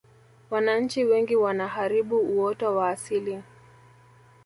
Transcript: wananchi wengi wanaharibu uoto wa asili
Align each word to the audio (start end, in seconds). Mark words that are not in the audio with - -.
wananchi 0.51 1.03
wengi 1.03 1.35
wanaharibu 1.35 2.17
uoto 2.19 2.75
wa 2.75 2.89
asili 2.89 3.43